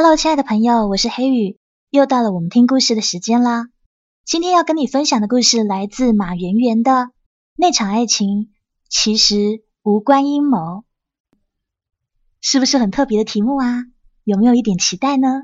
[0.00, 1.58] Hello，亲爱的朋友，我是黑雨，
[1.90, 3.66] 又到了我们听故事的时间啦。
[4.24, 6.92] 今天要跟你分享的故事来自马圆圆的
[7.56, 8.52] 《那场爱情
[8.88, 10.56] 其实无关阴谋》，
[12.40, 13.86] 是不是很特别的题目啊？
[14.22, 15.42] 有没有一点期待呢？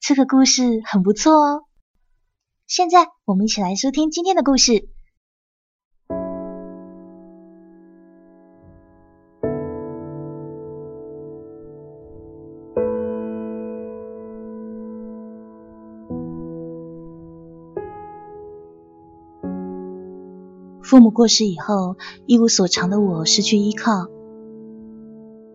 [0.00, 1.64] 这个故事很不错哦。
[2.66, 4.88] 现在我们一起来收听今天的故事。
[20.90, 21.94] 父母过世以后，
[22.26, 24.08] 一无所长的我失去依靠。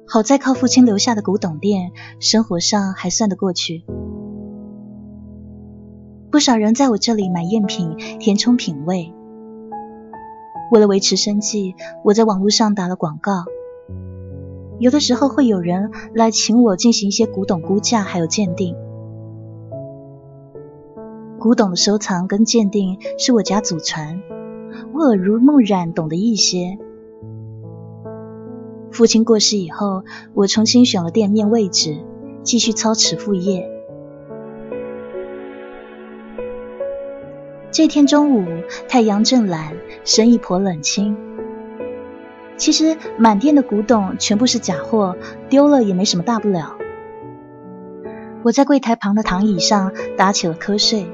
[0.07, 3.83] 好在靠父亲留下的古董店，生活上还算得过去。
[6.31, 9.13] 不少人在我这里买赝品填充品味。
[10.71, 11.75] 为了维持生计，
[12.05, 13.43] 我在网络上打了广告。
[14.79, 18.73] 有的时候会有人来请我进行一些古董估价还有鉴定。
[21.37, 24.21] 古董的收藏跟鉴定是我家祖传。
[24.97, 26.77] 我耳濡目染，懂得一些。
[28.91, 31.97] 父亲过世以后，我重新选了店面位置，
[32.43, 33.69] 继续操持副业。
[37.71, 38.47] 这天中午，
[38.87, 39.73] 太阳正蓝，
[40.05, 41.17] 生意颇冷清。
[42.55, 45.17] 其实满店的古董全部是假货，
[45.49, 46.77] 丢了也没什么大不了。
[48.43, 51.05] 我在柜台旁的躺椅上打起了瞌睡。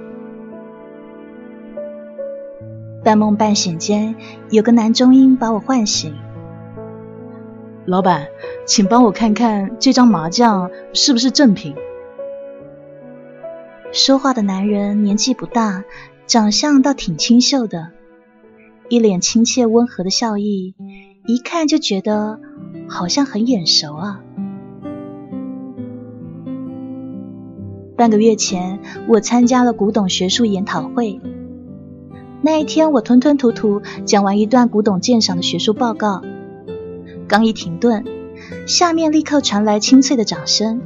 [3.04, 4.16] 半梦半醒间，
[4.52, 6.14] 有个男中音把我唤醒。
[7.86, 8.28] 老板，
[8.68, 11.74] 请帮我看看这张麻将是不是正品。
[13.92, 15.84] 说话的男人年纪不大，
[16.28, 17.90] 长相倒挺清秀的，
[18.88, 20.76] 一脸亲切温和的笑意，
[21.26, 22.40] 一看就觉得
[22.88, 24.22] 好像很眼熟啊。
[27.98, 31.20] 半个月前，我参加了古董学术研讨会。
[32.44, 36.24] 那一天，我吞吞吐吐讲完一段古董鉴赏的学术报告，
[37.28, 38.04] 刚一停顿，
[38.66, 40.82] 下面立刻传来清脆的掌声。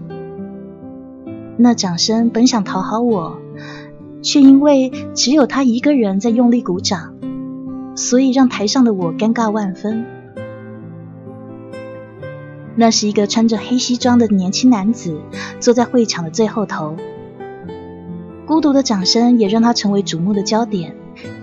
[1.58, 3.38] 那掌声本想讨好我，
[4.22, 7.14] 却因为只有他一个人在用力鼓掌，
[7.96, 10.06] 所以让台上的我尴尬万分。
[12.76, 15.22] 那是一个穿着黑西装的年轻男子，
[15.62, 16.98] 坐在会场的最后头。
[18.46, 20.98] 孤独的掌声也让他成为瞩目的焦点。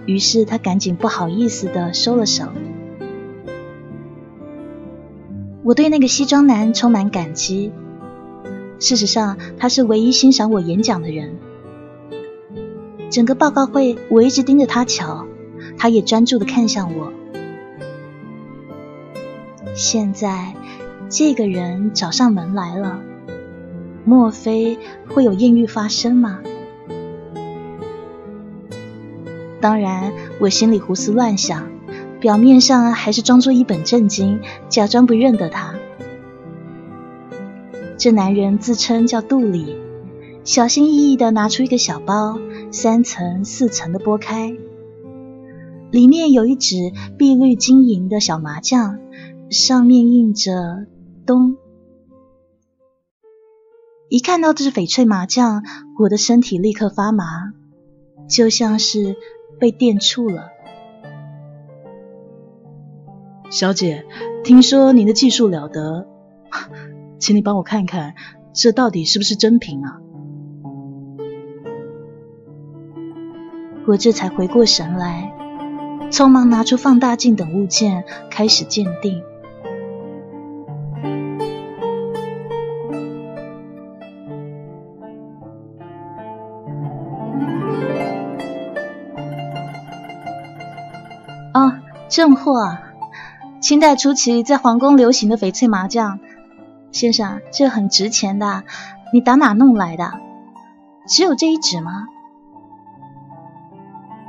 [0.07, 2.47] 于是他赶紧不好意思的收了手。
[5.63, 7.73] 我对那个西装男充满感激。
[8.81, 11.39] 事实上，他是唯一欣赏我演讲的人。
[13.11, 15.27] 整个报告会，我一直盯着他瞧，
[15.79, 17.13] 他也专注的看向我。
[19.75, 20.55] 现在，
[21.09, 23.01] 这个人找上门来了，
[24.05, 26.41] 莫非会有艳遇发生吗？
[29.63, 31.71] 当然，我心里胡思乱想，
[32.21, 35.77] 表面上还是装作一本正经，假装不认得他。
[37.97, 39.77] 这男人自称叫杜里，
[40.43, 42.41] 小心翼翼的拿出一个小包，
[42.73, 44.53] 三层四层的剥开，
[45.93, 46.75] 里面有一纸
[47.17, 48.99] 碧绿晶莹的小麻将，
[49.49, 50.89] 上面印着
[51.25, 51.57] “东”。
[54.11, 55.63] 一看到这是翡翠麻将，
[56.01, 57.53] 我的身体立刻发麻，
[58.29, 59.15] 就像是……
[59.63, 60.51] 被电触了，
[63.49, 64.05] 小姐，
[64.43, 66.09] 听说您的技术了得，
[67.21, 68.17] 请你帮我看看，
[68.53, 70.01] 这到底是不是真品啊？
[73.87, 75.33] 我这才回过神来，
[76.11, 78.03] 匆忙拿出放大镜等物件，
[78.33, 79.23] 开始鉴定。
[92.23, 92.83] 正货啊！
[93.61, 96.21] 清代初期在皇宫流行的翡翠麻将，
[96.93, 98.63] 先生，这很值钱的，
[99.13, 100.13] 你打哪弄来的？
[101.09, 102.07] 只有这一纸吗？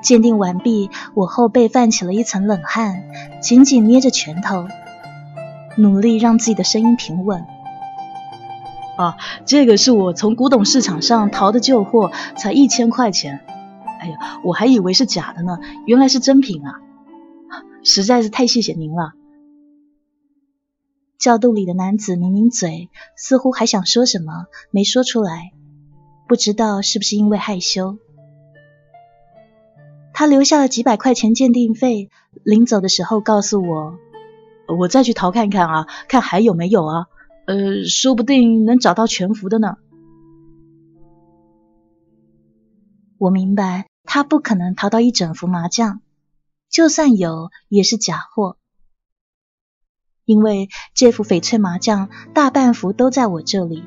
[0.02, 3.04] 鉴定完毕，我后背泛起了一层冷汗，
[3.44, 4.66] 紧紧捏着拳头，
[5.78, 7.46] 努力让自己的声音平稳。
[8.98, 13.42] 啊，这个是我从古董市场上淘的旧货，才一千块钱。
[14.00, 16.80] 哎呀，我还以为是假的呢，原来是真品啊！
[17.84, 19.14] 实在是太谢谢您了。
[21.18, 25.52] 叫肚里的男子抿抿嘴，似乎还想说什么，没说出来。
[26.28, 27.98] 不知道是不是因为害羞。
[30.14, 32.10] 他留下了几百块钱鉴定费，
[32.44, 33.98] 临走的时候告诉我
[34.80, 37.08] ：“我再去淘看看啊，看还有没有啊。
[37.46, 39.78] 呃，说不定能找到全幅的呢。”
[43.18, 46.02] 我明白他不可能淘到一整幅麻将，
[46.74, 48.58] 就算有也是假货，
[50.26, 53.84] 因为这副翡翠麻将大半幅都在我这里，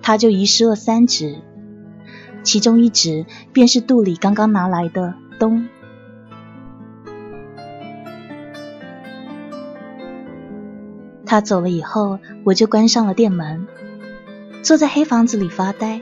[0.00, 1.42] 他就遗失了三指，
[2.44, 5.66] 其中一指便是肚里刚刚拿来的东。
[11.26, 13.66] 他走了以后，我就关上了店门，
[14.62, 16.00] 坐在黑房子里发呆，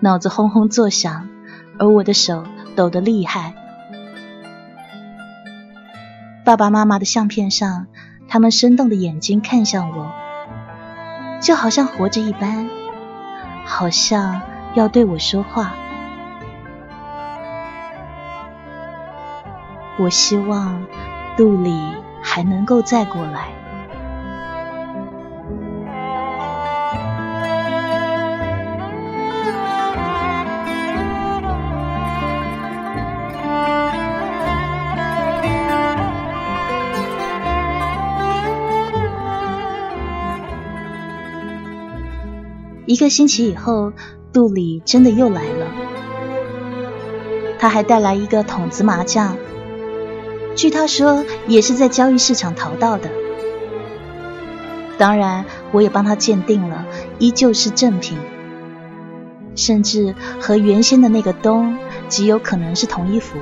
[0.00, 1.28] 脑子轰轰作响，
[1.78, 2.44] 而我的手
[2.74, 3.54] 抖得厉害。
[6.44, 7.86] 爸爸妈妈的相片上，
[8.28, 10.12] 他们生动的眼睛看向我，
[11.40, 12.68] 就好像活着一般，
[13.64, 14.42] 好像
[14.74, 15.74] 要对我说话。
[19.98, 20.84] 我希望
[21.36, 22.04] 肚里。
[22.26, 23.48] 还能够再过来。
[42.86, 43.92] 一个星期以后，
[44.32, 45.66] 杜里真的又来了，
[47.58, 49.36] 他还带来一个筒子麻将。
[50.54, 53.10] 据他说，也是在交易市场淘到的。
[54.98, 56.84] 当然，我也帮他鉴定了，
[57.18, 58.18] 依旧是正品，
[59.56, 61.76] 甚至和原先的那个东
[62.08, 63.38] 极有可能是同一幅。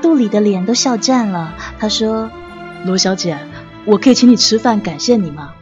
[0.00, 2.30] 杜里的脸都笑绽了，他说
[2.86, 3.36] ：“罗小姐，
[3.84, 5.52] 我可以请你吃饭，感谢你吗？”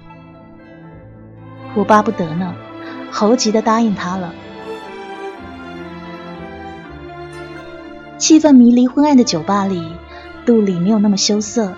[1.79, 2.57] 我巴不得呢，
[3.13, 4.35] 猴急的答应他了。
[8.19, 9.93] 气氛迷离、昏暗的酒吧里，
[10.45, 11.75] 杜里没有那么羞涩。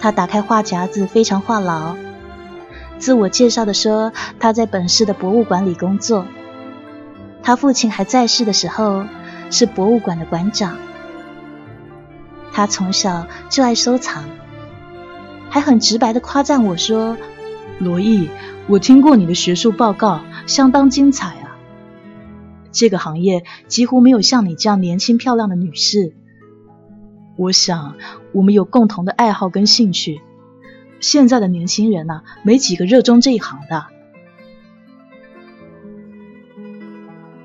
[0.00, 1.96] 他打开话夹子，非常话痨，
[2.98, 6.24] 自我介绍的说他在本市的博物馆里工作。
[7.42, 9.04] 他父亲还在世的时候
[9.50, 10.78] 是博物馆的馆长。
[12.54, 14.24] 他从小就爱收藏，
[15.50, 17.18] 还很直白的夸赞我说
[17.78, 18.30] ：“罗毅，
[18.68, 21.56] 我听过你的学术报告，相当精彩啊。”
[22.72, 26.14] 这个行业几乎没有像你这样年轻漂亮的女士。
[27.36, 27.96] 我想
[28.32, 30.20] 我们有共同的爱好跟兴趣。
[30.98, 33.86] 现在的年轻人呐，没几个热衷这一行的。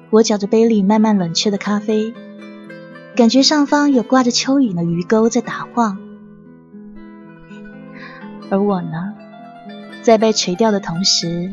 [0.09, 2.13] 我搅着杯里慢慢冷却的咖啡，
[3.15, 5.97] 感觉上方有挂着蚯蚓的鱼钩在打晃，
[8.49, 9.10] 而我呢，
[10.01, 11.51] 在被垂钓的同时，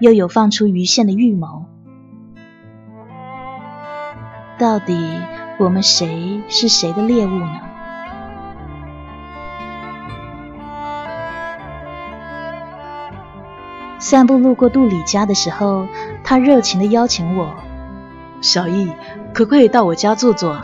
[0.00, 1.66] 又有放出鱼线的预谋。
[4.58, 5.20] 到底
[5.58, 7.60] 我们谁是谁的猎物呢？
[13.98, 15.86] 散步路过杜里家的时候，
[16.24, 17.54] 他热情的邀请我
[18.40, 18.90] ：“小易，
[19.34, 20.60] 可不可以到我家坐坐？”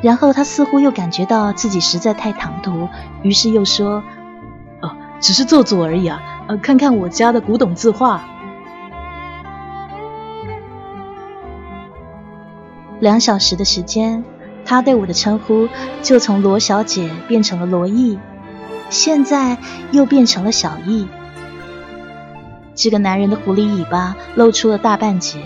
[0.00, 2.88] 然后他似乎又感觉到自己实在太唐突，
[3.22, 4.02] 于是又说：“，
[5.22, 8.22] 只是坐坐而已啊，呃，看看我家的古董字画。”
[13.00, 14.22] 两小时的时间，
[14.64, 15.68] 他对我的称呼
[16.02, 18.18] 就从罗小姐变成了罗毅，
[18.90, 19.56] 现在
[19.92, 21.08] 又变成了小易。
[22.74, 25.42] 这个男人的狐狸尾巴露出了大半截。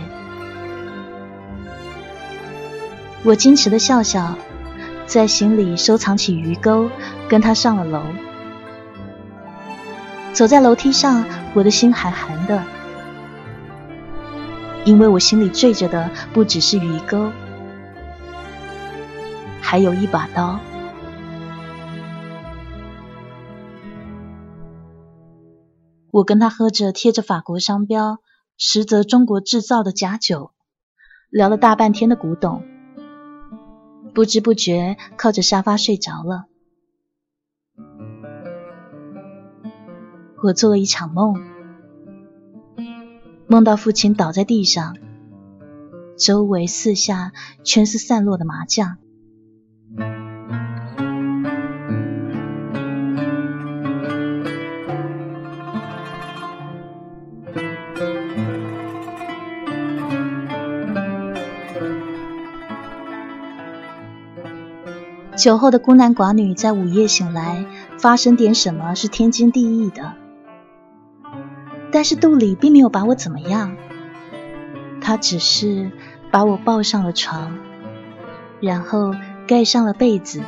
[3.25, 4.35] 我矜持的笑笑，
[5.07, 6.91] 在心里收藏起鱼钩，
[7.29, 8.03] 跟他上了楼。
[10.37, 11.25] 走在楼梯上，
[11.55, 12.63] 我的心寒寒的，
[14.85, 17.33] 因为我心里坠着的不只是鱼钩。
[19.63, 20.61] 还有一把刀。
[26.11, 28.19] 我跟他喝着贴着法国商标、
[28.59, 30.51] 实则中国制造的假酒，
[31.31, 32.63] 聊了大半天的古董，
[34.13, 36.45] 不知不觉靠着沙发睡着了。
[40.47, 41.43] 我做了一场梦，
[43.49, 44.97] 梦到父亲倒在地上，
[46.17, 47.33] 周围四下
[47.65, 48.99] 全是散落的麻将。
[65.37, 67.67] 酒后的孤男寡女在午夜醒来，
[67.99, 70.15] 发生点什么是天经地义的。
[71.93, 73.77] 但是杜里并没有把我怎么样，
[75.01, 75.91] 他只是
[76.31, 77.59] 把我抱上了床，
[78.61, 79.15] 然后
[79.47, 80.43] 盖上了被子。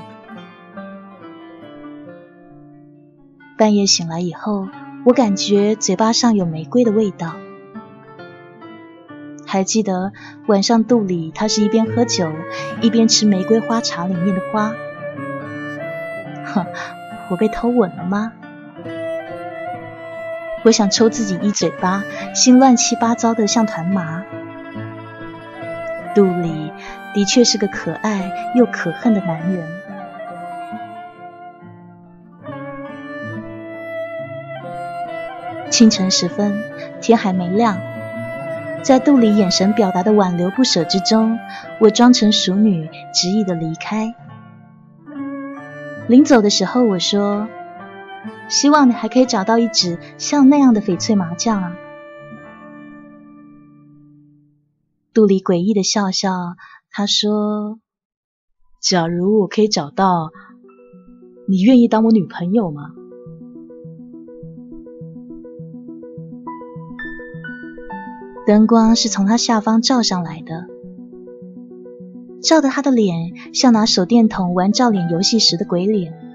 [3.57, 4.68] 半夜醒来以后，
[5.04, 7.35] 我感觉嘴巴上有玫瑰的味道。
[9.47, 10.12] 还记得
[10.47, 12.30] 晚上肚里，他是一边喝酒
[12.83, 14.75] 一边吃玫瑰花茶里面的花。
[16.45, 16.66] 哼，
[17.30, 18.33] 我被偷吻了吗？
[20.68, 24.22] 我想抽自己一嘴巴，心乱七八糟的像团麻。
[26.14, 26.70] 杜里
[27.14, 29.66] 的确是个可爱又可恨的男人。
[35.70, 36.62] 清晨时分，
[37.00, 37.78] 天还没亮。
[38.82, 41.38] 在杜里眼神表达的挽留不舍之中，
[41.78, 44.14] 我装成熟女，执意的离开。
[46.08, 47.48] 临走的时候，我说
[48.48, 51.76] ：“希望你还可以找到一纸像那样的翡翠麻将啊。”
[55.14, 56.30] 杜里诡异的笑笑，
[56.90, 57.80] 他说
[58.80, 60.30] ：“假如我可以找到，
[61.48, 62.92] 你愿意当我女朋友吗？”
[68.46, 70.68] 灯光是从他下方照上来的，
[72.40, 76.27] 照的他的脸像拿手电筒玩照脸游戏时的鬼脸。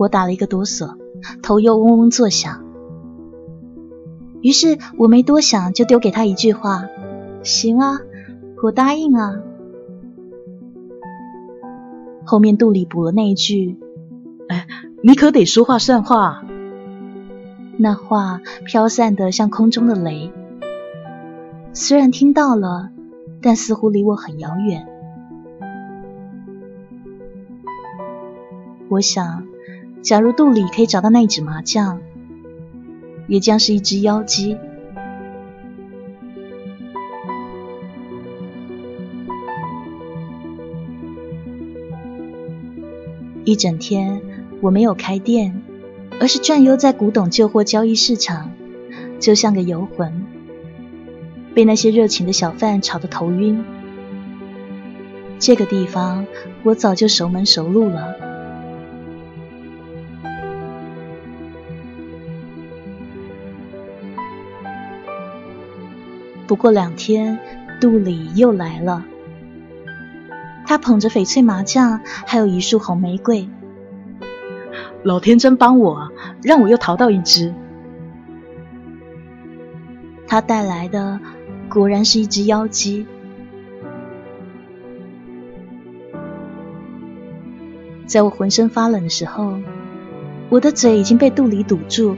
[0.00, 0.96] 我打了一个哆嗦，
[1.42, 2.64] 头又嗡嗡作响。
[4.40, 6.88] 于是我没多想，就丢给他一句话
[7.44, 8.00] ：“行啊，
[8.62, 9.42] 我答应啊。”
[12.24, 13.76] 后面肚里补了那一句
[14.48, 14.66] ：“哎，
[15.02, 16.44] 你可得说话算话。”
[17.76, 20.32] 那话飘散的像空中的雷，
[21.74, 22.88] 虽然听到了，
[23.42, 24.86] 但似乎离我很遥远。
[28.88, 29.44] 我想，
[30.02, 32.00] 假如肚里可以找到那一纸麻将，
[33.26, 34.56] 也将是一只妖姬。
[43.44, 44.20] 一整天，
[44.60, 45.62] 我没有开店。
[46.18, 48.52] 而是转悠在古董旧货交易市场，
[49.20, 50.26] 就像个游魂，
[51.54, 53.64] 被那些热情的小贩吵得头晕。
[55.38, 56.26] 这个地方
[56.62, 58.29] 我早就熟门熟路了。
[66.50, 67.38] 不过两天，
[67.80, 69.04] 杜里又来了，
[70.66, 73.48] 他捧着翡翠麻将，还有一束红玫瑰。
[75.04, 76.10] 老天真帮我，
[76.42, 77.54] 让我又淘到一只。
[80.26, 81.20] 他带来的
[81.68, 83.06] 果然是一只妖姬。
[88.06, 89.54] 在我浑身发冷的时候，
[90.48, 92.16] 我的嘴已经被杜里堵住，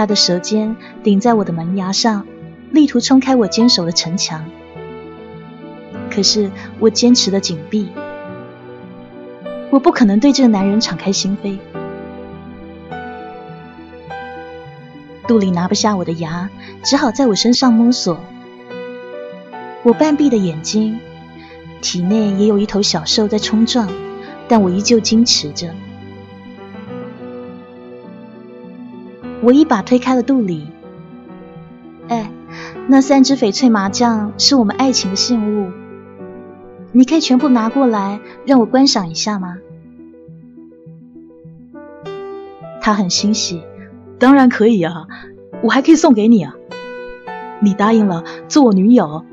[0.00, 2.26] 他的舌尖顶在我的门牙上，
[2.70, 4.46] 力图冲开我坚守的城墙。
[6.10, 7.90] 可是我坚持的紧闭。
[9.68, 11.58] 我不可能对这个男人敞开心扉。
[15.28, 16.48] 杜里拿不下我的牙，
[16.82, 18.18] 只好在我身上摸索。
[19.82, 20.98] 我半闭的眼睛，
[21.82, 23.86] 体内也有一头小兽在冲撞，
[24.48, 25.74] 但我依旧矜持着。
[29.42, 30.68] 我一把推开了杜里。
[32.08, 32.30] 哎，
[32.88, 35.70] 那三只翡翠麻将是我们爱情的信物。
[36.92, 39.58] 你可以全部拿过来，让我观赏一下吗？
[42.80, 43.62] 他很欣喜，
[44.18, 45.06] 当然可以啊，
[45.62, 46.54] 我还可以送给你啊。
[47.60, 49.24] 你答应了做我女友？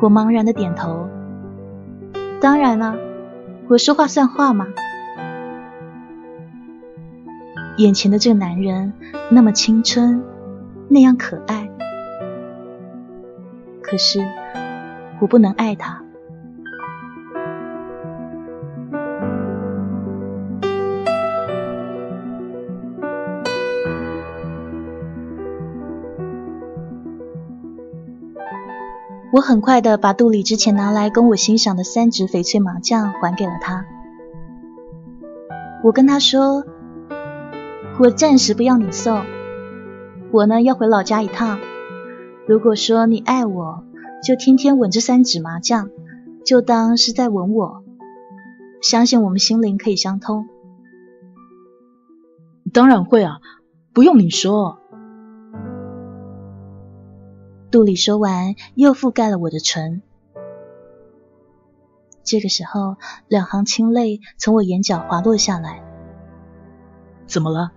[0.00, 1.08] 我茫然的点头。
[2.40, 2.96] 当然了，
[3.68, 4.68] 我说话算话吗？
[7.76, 8.92] 眼前的这个男人
[9.30, 10.22] 那么青春，
[10.88, 11.70] 那样可爱，
[13.82, 14.20] 可是。
[15.18, 16.02] 我不能爱他。
[29.32, 33.86] 我很快的把杜里之前拿来供我欣赏的三只翡翠麻将还给了他。
[35.82, 36.62] 我跟他说
[37.98, 39.24] ：“我暂时不要你送，
[40.30, 41.58] 我呢要回老家一趟。
[42.46, 43.84] 如果说你爱我。”
[44.24, 45.90] 就天天吻这三指麻将，
[46.44, 47.84] 就当是在吻我。
[48.82, 50.48] 相信我们心灵可以相通。
[52.72, 53.38] 当然会啊，
[53.92, 54.78] 不用你说。
[57.70, 60.02] 杜里说完，又覆盖了我的唇。
[62.24, 62.96] 这个时候，
[63.28, 65.84] 两行清泪从我眼角滑落下来。
[67.26, 67.70] 怎么了？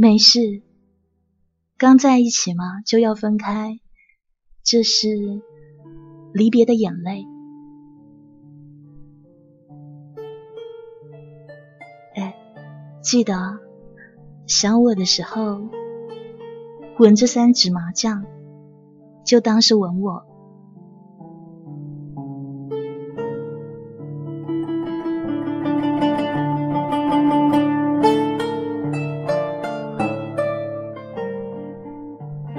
[0.00, 0.62] 没事。
[1.76, 3.80] 刚在一起嘛就要分开。
[4.62, 5.08] 这是
[6.32, 7.26] 离别的眼泪。
[12.14, 12.36] 哎
[13.02, 13.58] 记得
[14.46, 15.68] 想我的时候
[17.00, 18.24] 吻这三指麻将
[19.24, 20.37] 就当是吻我。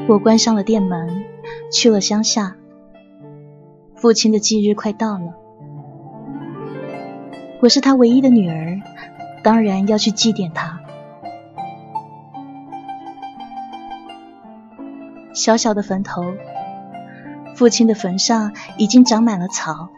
[0.10, 1.24] 我关上了店门，
[1.72, 2.56] 去了乡下。
[3.94, 5.36] 父亲的忌日快到了，
[7.62, 8.82] 我是他唯一的女儿，
[9.44, 10.82] 当然要去祭奠他。
[15.36, 16.24] 小小的坟头，
[17.56, 19.90] 父亲的坟上已经长满了草，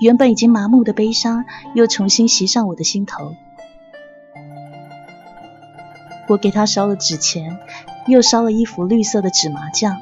[0.00, 3.32] 原本已经麻木的悲伤又重新袭上我的心头。
[6.28, 7.58] 我给他烧了纸钱。
[8.08, 10.00] 又烧了一幅绿色的纸麻将，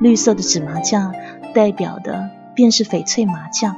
[0.00, 1.14] 绿色的纸麻将
[1.54, 3.76] 代表的便是翡翠麻将。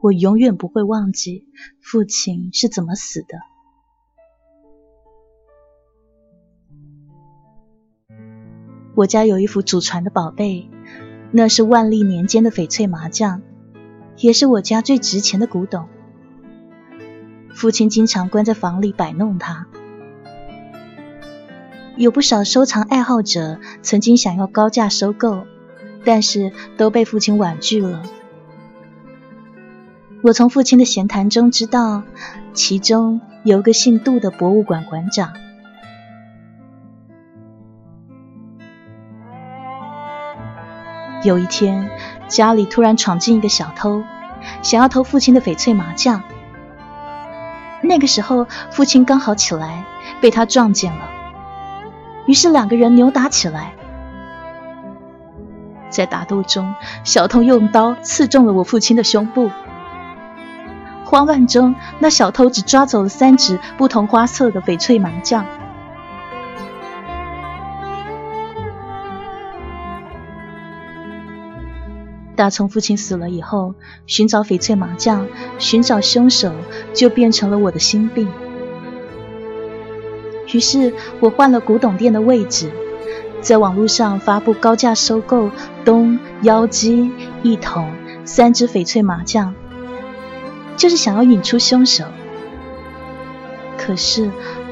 [0.00, 1.46] 我永远不会忘记
[1.80, 3.38] 父亲是怎么死的。
[8.94, 10.70] 我家有一副祖传的宝贝，
[11.32, 13.42] 那是万历年间的翡翠麻将，
[14.18, 15.88] 也是我家最值钱的古董。
[17.54, 19.66] 父亲经常关在房里摆弄它，
[21.96, 25.46] 有不少收藏爱好者曾经想要高价收购，
[26.04, 28.02] 但是都被父亲婉拒了。
[30.22, 32.02] 我从父亲的闲谈中知道，
[32.52, 35.32] 其中有个姓杜的博物馆馆长。
[41.22, 41.88] 有一天，
[42.26, 44.02] 家里突然闯进一个小偷，
[44.62, 46.22] 想要偷父亲的翡翠麻将。
[47.84, 49.84] 那个时候，父亲刚好起来，
[50.20, 51.10] 被他撞见了。
[52.26, 53.74] 于是两个人扭打起来，
[55.90, 59.50] 在打斗中，小偷用刀刺中了我父亲的胸部。
[61.04, 65.44] 慌乱中，那小偷只抓走了三只不同花色的翡翠麻将。
[72.36, 73.74] 打从父亲死了以后，
[74.06, 76.52] 寻找翡翠麻将，寻找凶手，
[76.92, 78.28] 就变成了我的心病。
[80.52, 82.72] 于是我换了古董店的位置，
[83.40, 85.50] 在网络上发布高价收购
[85.84, 87.10] 东妖姬
[87.42, 87.92] 一桶
[88.24, 89.54] 三只翡翠麻将，
[90.76, 92.04] 就是想要引出凶手。
[93.78, 94.28] 可是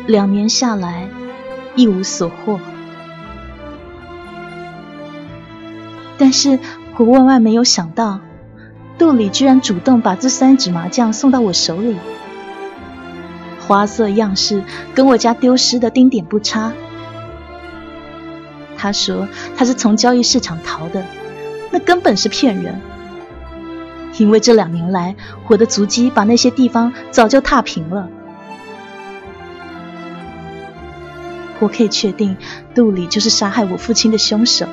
[0.07, 1.09] 两年下来，
[1.77, 2.59] 一无所获。
[6.19, 6.59] 但是。
[6.99, 8.21] 我万万没有想到，
[8.99, 11.97] 杜里居然主动把这三指麻将送到我手里，
[13.67, 14.63] 花色样式
[14.95, 16.73] 跟我家丢失的丁点不差。
[18.77, 19.27] 他说
[19.57, 21.05] 他是从交易市场淘的，
[21.71, 22.81] 那根本是骗人。
[24.19, 25.17] 因为这两年来，
[25.49, 28.09] 我的足迹把那些地方早就踏平了。
[31.59, 32.37] 我可以确定，
[32.75, 34.67] 杜里就是杀害我父亲的凶手。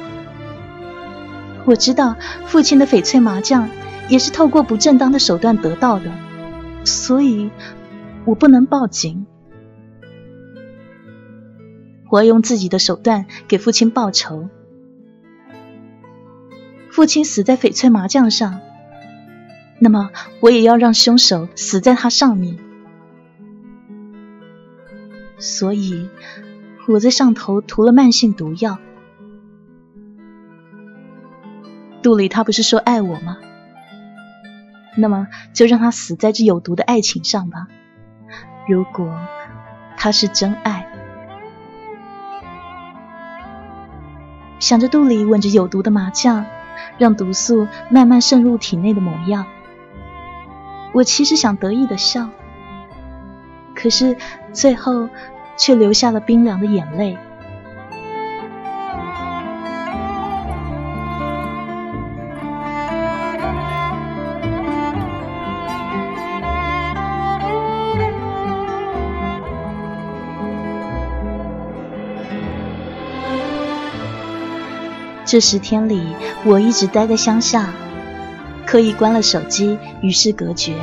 [1.69, 2.15] 我知道
[2.47, 3.69] 父亲的翡翠麻将
[4.07, 6.11] 也是透过不正当的手段得到的，
[6.83, 7.51] 所以
[8.25, 9.27] 我不能报警。
[12.09, 14.49] 我要用自己的手段给父亲报仇。
[16.89, 18.61] 父亲死在翡翠麻将上，
[19.77, 22.57] 那么我也要让凶手死在他上面。
[25.37, 26.09] 所以
[26.87, 28.79] 我在上头涂了慢性毒药。
[32.01, 33.37] 杜里他不是说爱我吗？
[34.95, 37.67] 那么就让他死在这有毒的爱情上吧。
[38.67, 39.13] 如果
[39.97, 40.87] 他是真爱，
[44.59, 46.45] 想着杜里吻着有毒的麻将，
[46.97, 49.45] 让毒素慢慢渗入体内的模样，
[50.93, 52.29] 我其实想得意的笑，
[53.75, 54.17] 可是
[54.53, 55.09] 最后
[55.57, 57.17] 却流下了冰凉的眼泪。
[75.29, 76.01] 这十天里，
[76.43, 77.71] 我一直待在乡下，
[78.65, 80.73] 刻意关了手机，与世隔绝。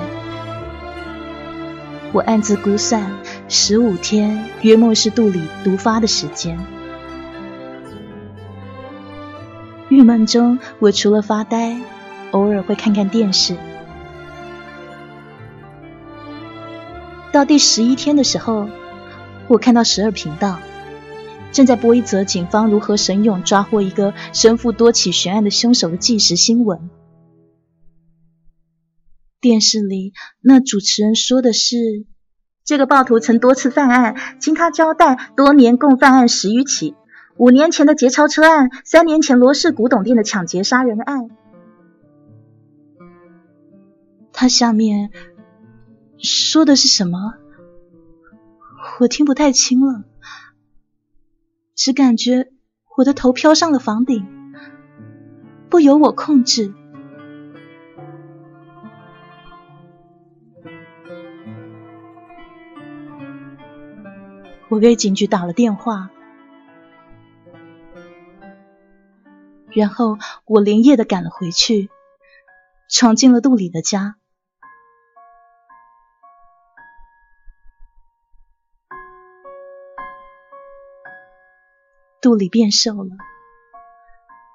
[2.13, 3.11] 我暗自估算，
[3.49, 6.57] 十五天约莫是杜里毒发的时间。
[9.89, 11.77] 郁闷中，我除了发呆，
[12.31, 13.57] 偶尔会看看电视。
[17.33, 18.69] 到第十一天的时候，
[19.49, 20.61] 我看到十二频道。
[21.57, 26.91] 正在播一则警方如何神勇抓获一个身负多起悬案的凶手的纪实新闻。
[29.41, 32.05] 电视里那主持人说的是，
[32.63, 36.95] 这个暴徒曾多次犯案，经他交代，多年共犯案十余起。
[37.39, 41.31] 五年前的劫钞车案，三年前罗氏古董店的抢劫杀人案。
[44.31, 45.11] 他下面
[46.19, 47.33] 说的是什么？
[49.01, 50.05] 我听不太清了，
[51.77, 52.51] 只感觉
[52.97, 54.27] 我的头飘上了房顶，
[55.69, 56.73] 不由我控制。
[64.69, 66.11] 我给警局打了电话。
[69.71, 71.91] 然后我连夜的赶了回去，
[72.89, 74.17] 闯进了杜里的家。
[82.27, 83.11] 肚里变瘦了，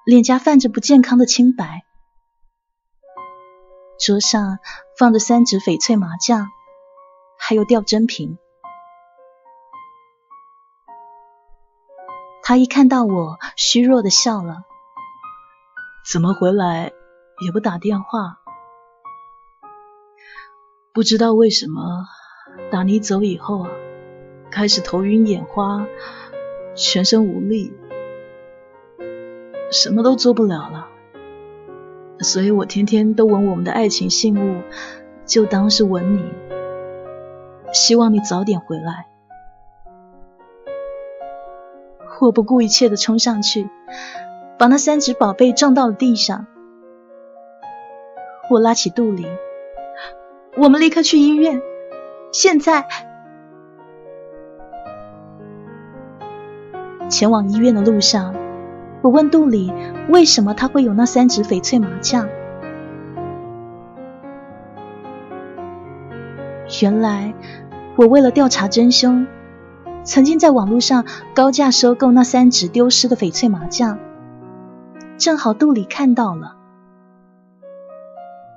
[0.04, 1.86] 脸颊泛着不健康的清白。
[3.98, 4.58] 桌上
[4.98, 6.48] 放着三只翡翠麻将，
[7.38, 8.36] 还有吊针瓶。
[12.42, 14.64] 他一看到我，虚弱的笑了。
[16.12, 16.92] 怎么回来
[17.42, 18.40] 也不打电话？
[20.92, 22.04] 不知道为什么
[22.70, 23.70] 打你走以后啊，
[24.50, 25.86] 开始头晕眼花，
[26.74, 27.72] 全身无力，
[29.70, 30.88] 什么都做不了了。
[32.20, 34.62] 所以我天天都吻我们的爱情信物，
[35.26, 36.24] 就当是吻你，
[37.72, 39.06] 希望你早点回来。
[42.20, 43.68] 我不顾一切的冲上去。
[44.58, 46.46] 把那三只宝贝撞到了地上，
[48.48, 49.26] 我拉起杜林，
[50.56, 51.60] 我们立刻去医院。
[52.30, 52.86] 现在，
[57.12, 58.34] 前往医院的路上，
[59.02, 59.70] 我问杜里
[60.08, 62.26] 为什么他会有那三只翡翠麻将。
[66.80, 67.34] 原来，
[67.96, 69.26] 我为了调查真凶，
[70.04, 73.98] 曾经在网络上高价收购那三只丢失的翡翠麻将。
[75.18, 76.56] 正好杜里看到了，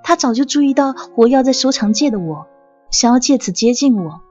[0.01, 2.47] 他早就注意到活跃在收藏界的我，
[2.89, 4.21] 想要借此接近我。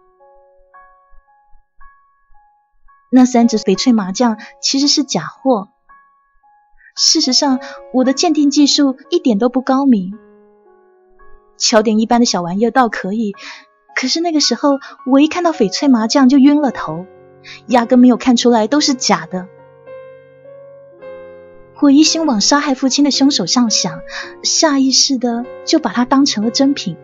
[3.16, 5.68] 那三只翡翠麻将其实是假货。
[6.96, 7.60] 事实上，
[7.92, 10.18] 我的鉴定技术一点都不高明，
[11.56, 13.32] 巧点一般的小玩意儿倒可以，
[13.94, 17.06] 可是那个时候我一看到翡翠麻将就晕了头，
[17.68, 19.46] 压根没有看出来都是假的。
[21.80, 24.00] 我一心往杀害父亲的凶手上想，
[24.42, 26.96] 下意识的就把它当成了真品。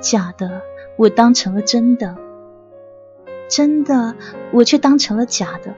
[0.00, 0.62] 假的，
[0.96, 2.14] 我当成了真的；
[3.48, 4.14] 真的，
[4.52, 5.74] 我却当成了假的。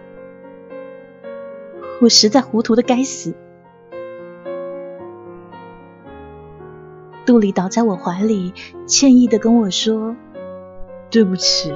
[2.01, 3.35] 我实在糊涂的该死。
[7.27, 8.53] 杜里倒在我怀里，
[8.87, 10.17] 歉意的跟我说
[11.11, 11.73] ：“对不起，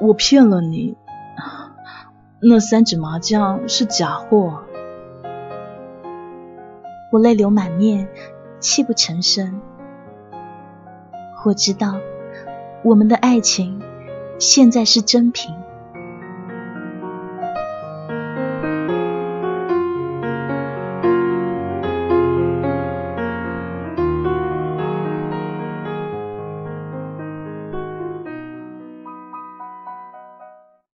[0.00, 0.96] 我骗了你。
[2.42, 4.64] ”那三指麻将是假货，
[7.12, 8.08] 我泪流满面，
[8.58, 9.62] 泣不成声。
[11.46, 12.00] 我知道，
[12.82, 13.80] 我们的爱情
[14.40, 15.54] 现在是真品。